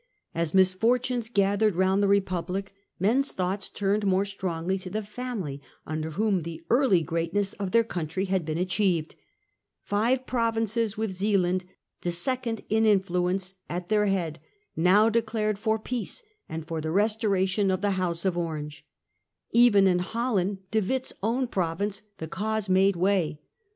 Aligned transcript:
As 0.33 0.55
misfortunes 0.55 1.29
collected 1.29 1.75
round 1.75 2.01
the 2.01 2.07
Republic, 2.07 2.65
Difficulties 2.65 2.99
men's 2.99 3.31
thoughts 3.33 3.69
turned 3.69 4.03
more 4.07 4.25
strongly 4.25 4.79
to 4.79 4.89
the 4.89 4.97
iTm 4.97 5.03
Orange 5.05 5.15
^ 5.15 5.19
am 5.31 5.41
^y 5.43 5.59
un 5.85 6.01
der 6.01 6.09
whom 6.09 6.39
the 6.39 6.63
early 6.71 7.03
greatness 7.03 7.53
of 7.53 7.69
their 7.69 7.83
faction. 7.83 7.93
country 7.93 8.25
had 8.25 8.43
been 8.43 8.57
achieved. 8.57 9.13
Five 9.83 10.25
provinces, 10.25 10.97
with 10.97 11.11
Zealand, 11.11 11.65
the 12.01 12.09
second 12.09 12.63
in 12.67 12.87
influence, 12.87 13.53
at 13.69 13.89
their 13.89 14.07
head, 14.07 14.39
now 14.75 15.07
declared 15.07 15.59
for 15.59 15.77
peace, 15.77 16.23
and 16.49 16.67
for 16.67 16.81
the 16.81 16.89
restoration 16.89 17.69
of 17.69 17.81
the 17.81 17.91
House 17.91 18.25
of 18.25 18.35
Orange. 18.35 18.83
Even 19.51 19.85
in 19.85 19.99
Holland, 19.99 20.57
De 20.71 20.81
Witt's 20.81 21.13
own 21.21 21.45
province, 21.45 22.01
the 22.17 22.27
cause 22.27 22.67
made 22.67 22.95
way. 22.95 23.39